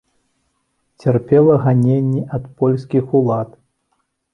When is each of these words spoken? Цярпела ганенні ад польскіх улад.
Цярпела 1.03 1.53
ганенні 1.67 2.27
ад 2.41 2.51
польскіх 2.59 3.05
улад. 3.21 3.49